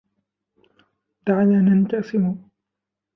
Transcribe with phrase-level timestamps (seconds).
[1.27, 2.35] دعنا ننقسم.